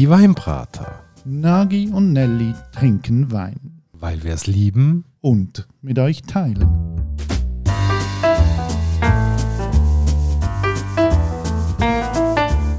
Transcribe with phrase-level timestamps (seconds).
[0.00, 1.04] Die Weinbrater.
[1.26, 3.82] Nagi und Nelly trinken Wein.
[3.92, 5.04] Weil wir es lieben.
[5.20, 6.66] Und mit euch teilen.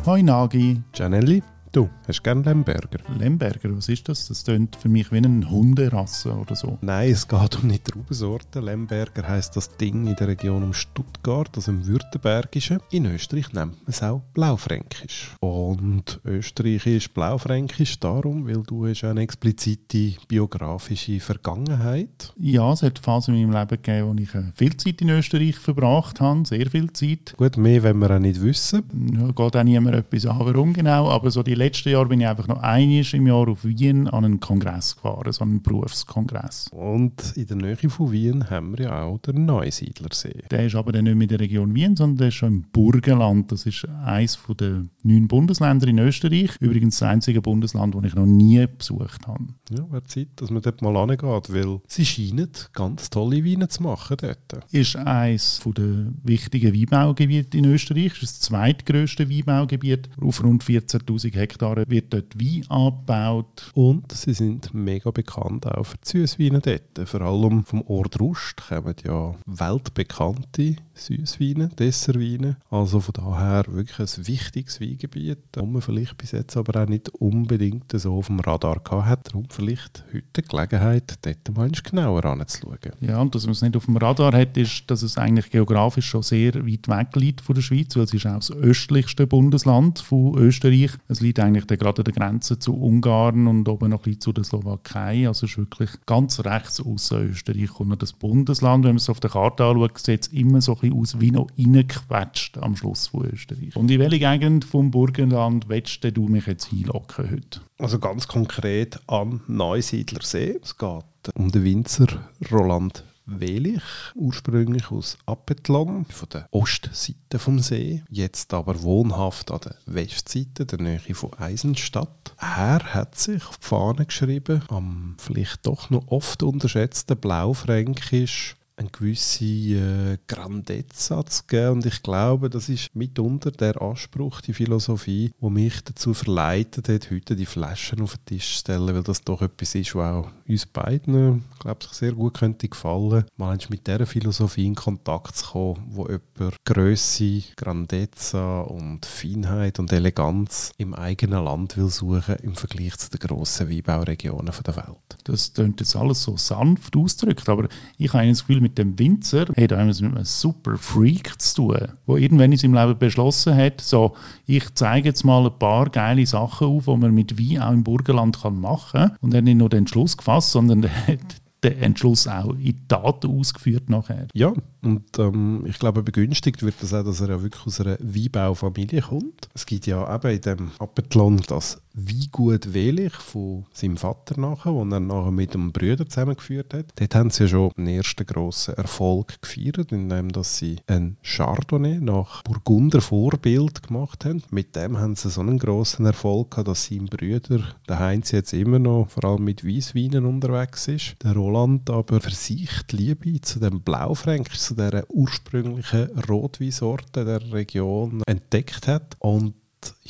[0.04, 0.82] Hoi Nagi.
[0.94, 3.00] Gianelli, du hast gern Lemberger?
[3.18, 4.28] Lemberger, was ist das?
[4.28, 6.78] Das klingt für mich wie eine Hunderasse oder so.
[6.82, 8.60] Nein, es geht um eine Traubensorte.
[8.60, 12.80] Lemberger heisst das Ding in der Region um Stuttgart, also im Württembergischen.
[12.92, 15.36] In Österreich nennt man es auch Blaufränkisch.
[15.40, 22.34] Und Österreich ist Blaufränkisch darum, weil du hast eine explizite biografische Vergangenheit.
[22.38, 25.56] Ja, es hat Phasen in meinem Leben gegeben, wo ich äh, viel Zeit in Österreich
[25.56, 27.34] verbracht habe, sehr viel Zeit.
[27.38, 28.84] Gut, mehr wenn wir auch nicht wissen.
[29.14, 32.28] Ja, geht auch niemand etwas an, warum genau, aber so die letzten Jahre bin ich
[32.28, 36.68] einfach noch einiges im Jahr auf Wien an einen Kongress gefahren, so einen Berufskongress.
[36.72, 40.44] Und in der Nähe von Wien haben wir ja auch den Neusiedlersee.
[40.50, 42.62] Der ist aber dann nicht mehr in der Region Wien, sondern der ist schon im
[42.72, 43.52] Burgenland.
[43.52, 46.52] Das ist eines der neun Bundesländer in Österreich.
[46.60, 49.46] Übrigens das einzige Bundesland, das ich noch nie besucht habe.
[49.70, 53.84] Ja, wäre Zeit, dass man dort mal angeht, weil sie scheinen ganz tolle Weine zu
[53.84, 54.66] machen dort.
[54.72, 58.14] Ist eines der wichtigen Weinbaugebiete in Österreich.
[58.14, 60.10] Ist das zweitgrößte Weinbaugebiet.
[60.20, 63.72] Auf rund 14'000 Hektaren wird dort Wein angebaut.
[63.74, 67.10] Und sie sind mega bekannt auch für die Süßweine dort.
[67.10, 72.58] Vor allem vom Ort Rust kommen ja weltbekannte Süßweine, Dessertweine.
[72.70, 77.10] Also von daher wirklich ein wichtiges Weingebiet, das man vielleicht bis jetzt aber auch nicht
[77.10, 79.28] unbedingt so auf dem Radar gehabt hat.
[79.30, 82.78] Darum vielleicht heute die Gelegenheit, dort mal genauer anzuschauen.
[83.00, 86.08] Ja, und dass man es nicht auf dem Radar hat, ist, dass es eigentlich geografisch
[86.08, 90.00] schon sehr weit weg liegt von der Schweiz, weil es ist auch das östlichste Bundesland
[90.00, 90.92] von Österreich.
[91.08, 94.34] Es liegt eigentlich gerade an der Grenze zu Ungarn und oben noch ein bisschen zu
[94.34, 95.28] der Slowakei.
[95.28, 97.80] Also es ist wirklich ganz rechts außen Österreich.
[97.80, 100.80] Und das Bundesland, wenn man es auf der Karte anschaut, sieht es immer so ein
[100.80, 103.76] bisschen aus wie noch reingequetscht am Schluss von Österreich.
[103.76, 107.62] Und in welche Gegend vom Burgenland willst du mich jetzt einlocken heute?
[107.78, 110.60] Also ganz konkret am Neusiedlersee.
[110.62, 112.08] Es geht um den Winzer
[112.52, 113.84] Roland Welich,
[114.16, 120.82] ursprünglich aus Appetlon, von der Ostseite vom See, jetzt aber wohnhaft an der Westseite, der
[120.82, 122.36] Nähe von Eisenstadt.
[122.40, 128.90] Er hat sich auf die Fahne geschrieben, am vielleicht doch noch oft unterschätzten Blaufränkisch eine
[128.90, 131.74] gewisse äh, Grandezza zu geben.
[131.74, 137.12] Und ich glaube, das ist mitunter der Anspruch, die Philosophie, die mich dazu verleitet hat,
[137.12, 140.32] heute die Flaschen auf den Tisch zu stellen, weil das doch etwas ist, was auch
[140.48, 143.26] uns beiden, glaube ich, sehr gut könnte gefallen.
[143.38, 149.92] Mal mit dieser Philosophie in Kontakt zu kommen, wo jemand Größe, Grandezza und Feinheit und
[149.92, 155.18] Eleganz im eigenen Land will suchen im Vergleich zu den grossen Weinbauregionen der Welt.
[155.24, 157.68] Das klingt jetzt alles so sanft ausgedrückt, aber
[157.98, 161.78] ich habe das Gefühl, mit dem Winzer hat er mit einem super Freak zu tun,
[162.08, 166.26] der irgendwann in seinem Leben beschlossen hat, so, ich zeige jetzt mal ein paar geile
[166.26, 169.18] Sachen auf, die man mit Wein auch im Burgenland kann machen kann.
[169.22, 172.88] Und er hat nicht nur den Entschluss gefasst, sondern er hat den Entschluss auch in
[172.88, 174.28] Taten ausgeführt nachher.
[174.34, 177.98] Ja, und ähm, ich glaube, begünstigt wird das auch, dass er ja wirklich aus einer
[178.00, 179.50] Weinbaufamilie kommt.
[179.54, 184.92] Es gibt ja eben in dem Appetlon das Weingut Welich von seinem Vater nachher, den
[184.92, 186.86] er nachher mit dem Brüder zusammengeführt hat.
[186.96, 192.00] Dort haben sie ja schon den ersten grossen Erfolg gefeiert, indem dass sie ein Chardonnay
[192.00, 194.44] nach Burgunder Vorbild gemacht haben.
[194.52, 198.54] Mit dem haben sie so einen grossen Erfolg gehabt, dass sein Brüder, der Heinz jetzt
[198.54, 201.16] immer noch vor allem mit Weißweinen unterwegs ist.
[201.24, 207.52] Der Roland aber für sich die Liebe zu dem Blaufränkisch, zu dieser ursprünglichen Rotweinsorte der
[207.52, 209.54] Region entdeckt hat und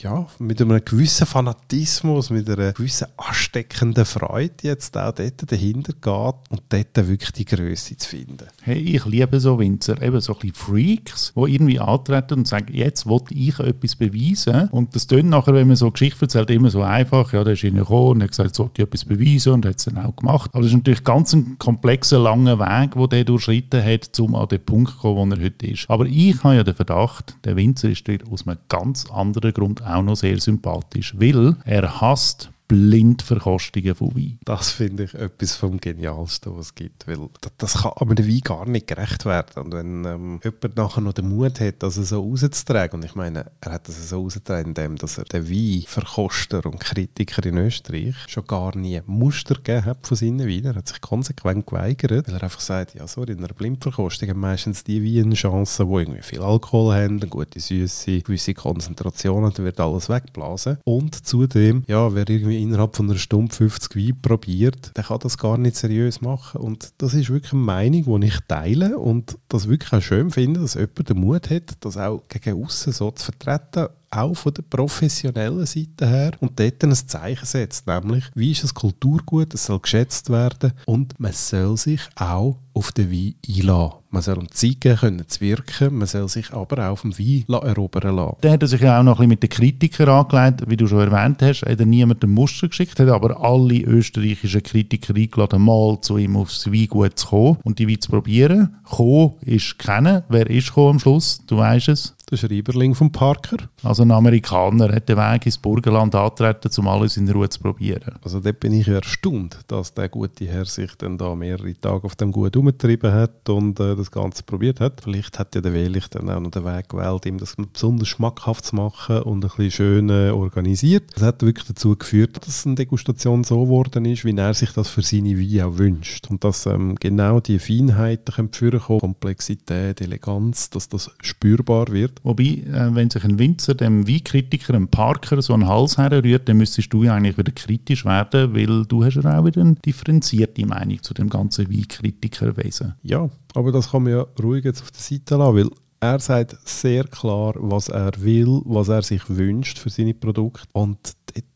[0.02, 6.50] ja, mit einem gewissen Fanatismus, mit einer gewissen ansteckenden Freude jetzt auch dort dahinter geht
[6.50, 8.48] und dort wirklich die Größe zu finden.
[8.62, 12.74] Hey, ich liebe so Winzer, eben so ein bisschen Freaks, die irgendwie antreten und sagen,
[12.74, 14.70] jetzt wollte ich etwas beweisen.
[14.70, 17.34] Und das tönt nachher, wenn man so Geschichte erzählt, immer so einfach.
[17.34, 19.86] Ja, der ist gekommen und hat gesagt, jetzt wollte ich etwas beweisen und hat es
[19.86, 20.52] dann auch gemacht.
[20.54, 24.48] Aber das ist natürlich ganz ein komplexer, langer Weg, den der durchschritten hat, um an
[24.48, 25.90] den Punkt zu kommen, wo er heute ist.
[25.90, 29.82] Aber ich habe ja den Verdacht, der Winzer ist dort aus einem ganz anderen Grund
[29.92, 34.40] auch noch sehr sympathisch, weil er hasst Blindverkostungen von Wein.
[34.46, 38.40] Das finde ich etwas vom Genialsten, was es gibt, weil das, das kann dem Wein
[38.40, 39.64] gar nicht gerecht werden.
[39.66, 43.52] Und wenn ähm, jemand nachher noch den Mut hat, das so rauszutragen, und ich meine,
[43.60, 48.48] er hat das so rausgetragen, indem dass er den Weinverkoster und Kritiker in Österreich schon
[48.48, 50.68] gar nie Muster gegeben hat von seinen Weinen.
[50.68, 54.40] Er hat sich konsequent geweigert, weil er einfach sagt, ja so, in einer Blindverkostung haben
[54.40, 59.66] meistens die Weine Chancen, die irgendwie viel Alkohol haben, eine gute Süße, gewisse Konzentrationen, dann
[59.66, 60.78] wird alles wegblasen.
[60.86, 65.38] Und zudem, ja, wer irgendwie innerhalb von einer Stunde 50 Wein probiert, der kann das
[65.38, 66.62] gar nicht seriös machen.
[66.62, 70.60] Und das ist wirklich eine Meinung, die ich teile und das wirklich auch schön finde,
[70.60, 74.64] dass jemand den Mut hat, das auch gegen außen so zu vertreten auch von der
[74.64, 79.80] professionellen Seite her und dort ein Zeichen setzt, nämlich, wie ist das Kulturgut, es soll
[79.80, 83.98] geschätzt werden und man soll sich auch auf den Wein einlassen.
[84.12, 87.46] Man soll ihm zeigen können zu wirken, man soll sich aber auch auf dem Wein
[87.48, 88.38] erobern lassen.
[88.44, 91.12] Der hat sich ja auch noch ein bisschen mit den Kritikern angelegt, wie du schon
[91.12, 96.18] erwähnt hast, hat er niemanden Muster geschickt, hat aber alle österreichischen Kritiker eingeladen, mal zu
[96.18, 98.76] ihm aufs Weingut zu kommen und die Wein zu probieren.
[98.84, 100.24] Kommen ist kennen.
[100.28, 101.42] Wer ist gekommen am Schluss?
[101.48, 103.58] Du weißt es der Schreiberling von Parker.
[103.84, 108.16] Also ein Amerikaner hat den Weg ins Burgenland antreten, um alles in Ruhe zu probieren.
[108.24, 112.16] Also dort bin ich erstaunt, dass der gute Herr sich dann da mehrere Tage auf
[112.16, 115.02] dem Gut umgetrieben hat und äh, das Ganze probiert hat.
[115.02, 118.66] Vielleicht hat ja der Welig dann auch noch den Weg gewählt, ihm das besonders schmackhaft
[118.66, 121.04] zu machen und ein bisschen schön äh, organisiert.
[121.16, 124.90] Das hat wirklich dazu geführt, dass eine Degustation so geworden ist, wie er sich das
[124.90, 126.30] für seine Weine auch wünscht.
[126.30, 132.21] Und dass ähm, genau die Feinheiten können kommen, Komplexität, Eleganz, dass das spürbar wird.
[132.24, 136.58] Wobei, äh, wenn sich ein Winzer dem Weinkritiker, einem Parker, so einen Hals herrührt, dann
[136.58, 140.66] müsstest du ja eigentlich wieder kritisch werden, weil du hast ja auch wieder eine differenzierte
[140.66, 142.96] Meinung zu dem ganzen Weinkritikerwesen.
[143.04, 145.70] Ja, aber das kann man ja ruhig jetzt auf der Seite lassen, weil
[146.00, 150.98] er sagt sehr klar, was er will, was er sich wünscht für seine Produkte und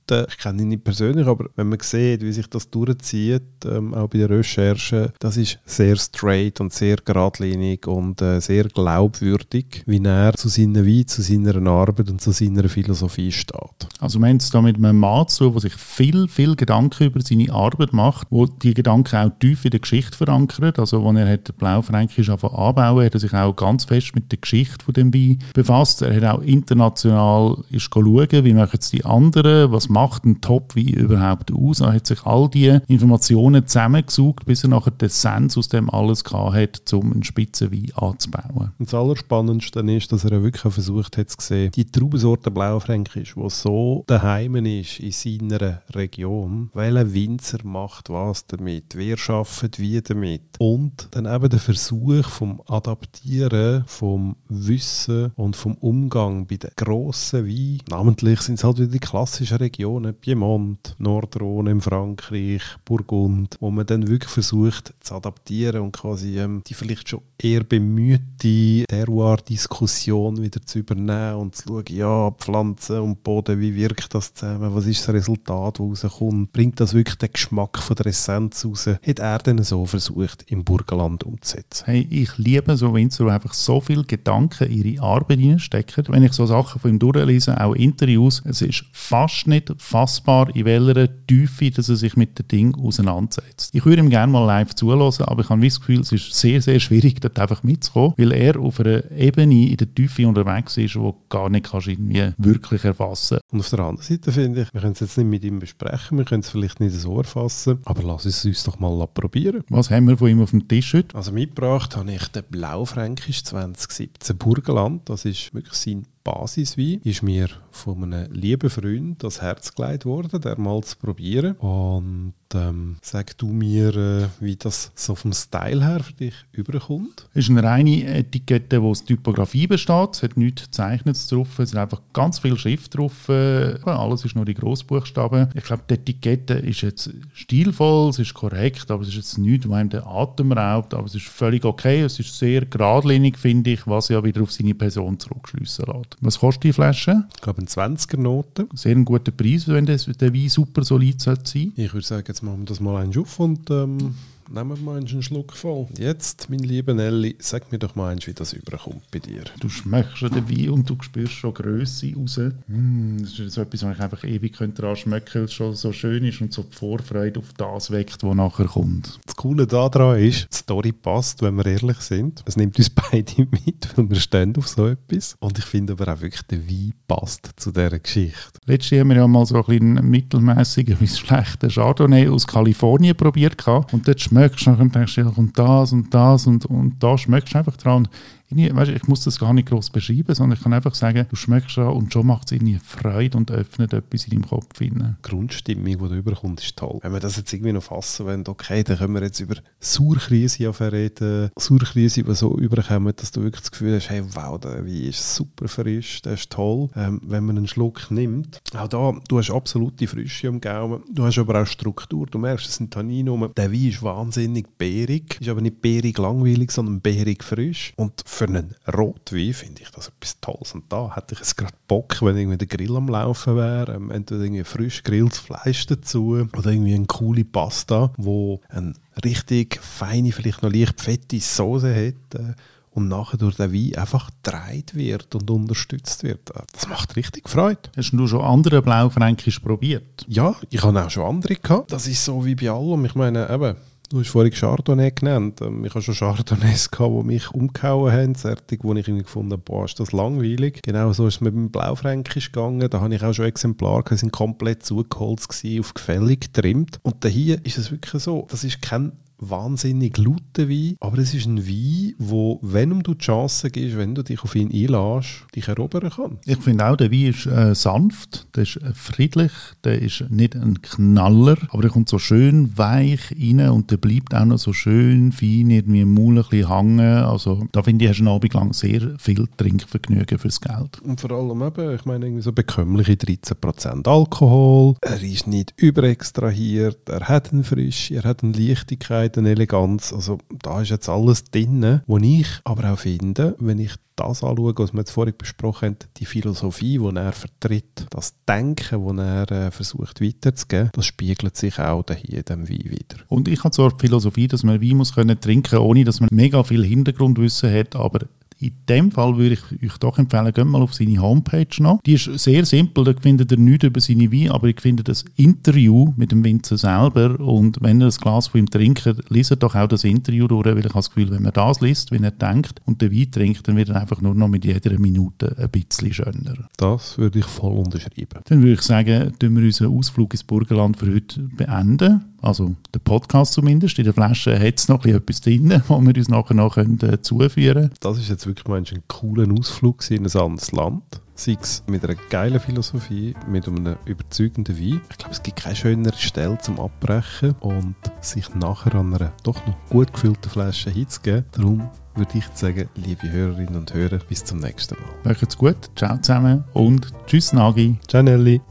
[0.07, 3.93] dort, ich kenne ihn nicht persönlich, aber wenn man sieht, wie sich das durchzieht, ähm,
[3.93, 9.83] auch bei der Recherche, das ist sehr straight und sehr geradlinig und äh, sehr glaubwürdig,
[9.85, 13.87] wie er zu seiner Wein, zu seiner Arbeit und zu seiner Philosophie steht.
[13.99, 17.21] Also wir haben es da mit einem Mann zu, der sich viel, viel Gedanken über
[17.21, 20.79] seine Arbeit macht, wo die Gedanken auch tief in der Geschichte verankert.
[20.79, 24.83] Also als er hat Blaufränkisch anbauen, hat er sich auch ganz fest mit der Geschichte
[24.83, 26.01] von dem Wein befasst.
[26.01, 30.75] Er hat auch international ist schauen, wie machen es die anderen, was macht ein Top
[30.75, 31.79] wie überhaupt aus?
[31.79, 36.21] Er hat sich all diese Informationen zusammengesucht, bis er nachher den Sens aus dem alles
[36.25, 38.73] hat, um einen Spitzenwein anzubauen.
[38.77, 43.49] Und das Allerspannendste ist, dass er wirklich versucht hat zu sehen, die Traubensorte Blaufränkisch, die
[43.49, 50.41] so daheim ist in seiner Region, welcher Winzer macht was damit, wer arbeitet wie damit.
[50.59, 57.47] Und dann eben der Versuch vom Adaptieren, vom Wissen und vom Umgang bei den grossen
[57.47, 57.79] Weinen.
[57.89, 63.69] Namentlich sind es halt wieder die klassischen Regionen Regionen, Piemont, Nordrhone in Frankreich, Burgund, wo
[63.69, 70.41] man dann wirklich versucht zu adaptieren und quasi ähm, die vielleicht schon eher bemühte Terroir-Diskussion
[70.41, 74.87] wieder zu übernehmen und zu schauen, ja, Pflanzen und Boden, wie wirkt das zusammen, was
[74.87, 79.19] ist das Resultat, das rauskommt, bringt das wirklich den Geschmack von der Essenz raus, hat
[79.19, 81.83] er dann so versucht, im Burgenland umzusetzen.
[81.85, 86.05] Hey, ich liebe so Winzer, einfach so viel Gedanken in ihre Arbeit hineinstecken.
[86.07, 90.65] Wenn ich so Sachen von ihm durchlese, auch Interviews, es ist fast nicht fassbar, in
[90.65, 93.69] welcher Tiefe dass er sich mit dem Ding auseinandersetzt.
[93.73, 96.61] Ich würde ihm gerne mal live zulassen, aber ich habe das Gefühl, es ist sehr,
[96.61, 100.95] sehr schwierig, dort einfach mitzukommen, weil er auf einer Ebene in der Tiefe unterwegs ist,
[100.95, 104.81] die gar nicht kannst irgendwie wirklich erfassen Und auf der anderen Seite finde ich, wir
[104.81, 108.03] können es jetzt nicht mit ihm besprechen, wir können es vielleicht nicht so erfassen, aber
[108.03, 109.63] lass es uns doch mal probieren.
[109.69, 111.15] Was haben wir von ihm auf dem Tisch heute?
[111.15, 117.49] Also mitgebracht habe ich den Blaufränkisch 2017 Burgenland, das ist wirklich sein Basiswein ist mir
[117.69, 121.55] von einem lieben Freund das Herz gelegt worden, der mal zu probieren.
[121.57, 127.27] Und ähm, sag du mir, äh, wie das so vom Style her für dich überkommt?
[127.33, 130.09] Es ist eine reine Etikette, die aus Typografie besteht.
[130.13, 131.59] Es hat nichts Gezeichnetes drauf.
[131.59, 133.29] Es ist einfach ganz viel Schrift drauf.
[133.29, 135.49] Äh, alles ist nur die Großbuchstaben.
[135.53, 139.69] Ich glaube, die Etikette ist jetzt stilvoll, es ist korrekt, aber es ist jetzt nichts,
[139.69, 140.95] was einem den Atem raubt.
[140.95, 142.01] Aber es ist völlig okay.
[142.01, 146.14] Es ist sehr geradlinig, finde ich, was ja wieder auf seine Person zurückschliessen lässt.
[146.21, 147.25] Was kostet die Flasche?
[147.35, 148.67] Ich glaube, eine 20er-Note.
[148.73, 151.71] Sehr ein guter Preis, wenn der Wein super solid sein sollte.
[151.75, 154.15] Ich würde sagen, jetzt machen wir das mal einen auf und ähm,
[154.49, 155.87] nehmen wir mal einen Schluck voll.
[155.97, 159.43] Jetzt, mein lieber Nelly, sag mir doch mal, wie das überkommt bei dir.
[159.59, 162.39] Du schmeckst schon den Wein und du spürst schon Größe raus.
[162.67, 165.75] Mm, das ist so etwas, was ich einfach ewig daran schmecken könnte, weil es schon
[165.75, 169.19] so schön ist und so die Vorfreude auf das weckt, was nachher kommt.
[169.25, 172.43] Das Coole daran ist, die Story passt, wenn wir ehrlich sind.
[172.45, 175.35] Es nimmt uns beide mit, weil wir stehen auf so etwas.
[175.39, 178.59] Und ich finde aber auch wirklich, der Wein passt zu dieser Geschichte.
[178.65, 183.55] Letztes Jahr haben wir ja mal so einen mittelmäßigen bis schlechten Chardonnay aus Kalifornien probiert.
[183.67, 187.53] Und dort schmeckst du und denkst, ja, und das und das und, und da schmeckst
[187.53, 188.07] du einfach dran
[188.55, 191.35] irgendwie, weißt, ich muss das gar nicht groß beschreiben, sondern ich kann einfach sagen, du
[191.35, 194.79] schmeckst daran und schon macht es irgendwie Freude und öffnet etwas in deinem Kopf.
[194.79, 195.17] Rein.
[195.23, 196.99] Die Grundstimmung, die du überkommst, ist toll.
[197.01, 200.73] Wenn wir das jetzt irgendwie noch fassen wollen, okay, dann können wir jetzt über Sauerkrise
[200.91, 201.49] reden.
[201.57, 205.35] Sauerkrise, die so überkommen, dass du wirklich das Gefühl hast, hey, wow, der Wein ist
[205.35, 206.89] super frisch, der ist toll.
[206.95, 211.23] Ähm, wenn man einen Schluck nimmt, auch da, du hast absolute Frische am Gaumen, du
[211.23, 215.49] hast aber auch Struktur, du merkst, es sind Tannine Der Wein ist wahnsinnig beerig, ist
[215.49, 220.39] aber nicht beerig langweilig, sondern beerig frisch und für einen Rotwein finde ich das etwas
[220.39, 220.73] Tolles.
[220.73, 224.11] Und da hätte ich es gerade Bock, wenn irgendwie der Grill am Laufen wäre, ähm,
[224.11, 230.31] entweder irgendwie frisch grilltes Fleisch dazu oder irgendwie eine coole Pasta, wo eine richtig feine,
[230.31, 232.39] vielleicht noch leicht fette Soße hat.
[232.39, 232.53] Äh,
[232.95, 236.51] und nachher durch den Wein einfach gedreht wird und unterstützt wird.
[236.71, 237.81] Das macht richtig Freude.
[237.97, 240.25] Hast du schon andere Blaufränkisch probiert?
[240.29, 241.91] Ja, ich habe auch schon andere gehabt.
[241.91, 243.03] Das ist so wie bei allem.
[243.03, 243.75] Ich meine, eben,
[244.09, 245.61] Du hast vorhin Chardonnay genannt.
[245.61, 249.85] Ähm, ich habe schon Chardonnays die mich umgehauen haben, fertig, wo ich gefunden habe, boah,
[249.85, 250.81] ist das langweilig.
[250.83, 252.87] Genau so ist es mit dem Blaufränkisch gegangen.
[252.89, 256.99] Da habe ich auch schon Exemplare die sind komplett zugeholzt auf gefällig getrimmt.
[257.01, 261.45] Und hier ist es wirklich so, das ist kein wahnsinnig lauter Wein, aber es ist
[261.45, 265.67] ein Wein, wo, wenn du die Chance gibst, wenn du dich auf ihn einlässt, dich
[265.67, 266.37] erobern kann.
[266.45, 269.51] Ich finde auch, der Wein ist äh, sanft, der ist äh, friedlich,
[269.83, 274.33] der ist nicht ein Knaller, aber der kommt so schön weich rein und der bleibt
[274.33, 276.99] auch noch so schön fein irgendwie im Maul ein bisschen hängen.
[276.99, 281.01] Also da finde ich, hast du einen Abend lang sehr viel Trinkvergnügen fürs Geld.
[281.01, 287.09] Und vor allem eben, ich meine, irgendwie so bekömmliche 13% Alkohol, er ist nicht überextrahiert,
[287.09, 290.13] er hat eine Frische, er hat eine Leichtigkeit, Schönheit, eine Eleganz.
[290.13, 294.73] Also da ist jetzt alles drin, wo ich aber auch finde, wenn ich das anschaue,
[294.77, 299.51] was wir jetzt vorhin besprochen haben, die Philosophie, die er vertritt, das Denken, das er
[299.51, 303.17] äh, versucht weiterzugeben, das spiegelt sich auch hier in diesem Wein wieder.
[303.27, 306.29] Und ich habe so die Philosophie, dass man Wein muss können trinken ohne dass man
[306.31, 308.19] mega viel Hintergrundwissen hat, aber
[308.67, 312.01] in dem Fall würde ich euch doch empfehlen, geht mal auf seine Homepage noch.
[312.05, 315.25] Die ist sehr simpel, da findet ihr nichts über seine Wein, aber ich finde das
[315.35, 319.75] Interview mit dem Winzer selber und wenn ihr das Glas von ihm trinkt, liest doch
[319.75, 322.31] auch das Interview durch, weil ich habe das Gefühl, wenn man das liest, wenn er
[322.31, 325.69] denkt und den Wein trinkt, dann wird er einfach nur noch mit jeder Minute ein
[325.69, 326.67] bisschen schöner.
[326.77, 328.41] Das würde ich voll unterschreiben.
[328.45, 332.25] Dann würde ich sagen, tun wir unseren Ausflug ins Burgenland für heute beenden.
[332.45, 333.97] Also der Podcast zumindest.
[333.97, 337.19] In der Flasche hat es noch etwas drin, wo wir uns nachher noch können, äh,
[337.21, 337.89] zuführen können.
[338.01, 341.03] Das ist jetzt wirklich ein cooler Ausflug in ein anderes Land.
[341.33, 345.01] Sei es mit einer geilen Philosophie, mit einem überzeugenden Wein.
[345.09, 349.65] Ich glaube, es gibt keine schönere Stelle zum Abbrechen und sich nachher an einer doch
[349.65, 351.45] noch gut gefüllten Flasche hinzugeben.
[351.51, 355.33] Darum würde ich sagen, liebe Hörerinnen und Hörer, bis zum nächsten Mal.
[355.33, 357.97] Macht's gut, ciao zusammen und tschüss Nagi.
[358.07, 358.61] Ciao Nelly.